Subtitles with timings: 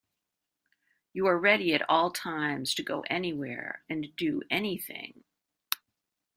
[1.13, 5.25] You are ready at all times to go anywhere, and do anything.